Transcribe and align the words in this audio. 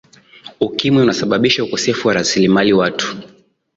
ukimwi 0.59 1.01
unasababisha 1.03 1.63
ukosefu 1.63 2.07
wa 2.07 2.13
rasilimali 2.13 2.73
watu 2.73 3.15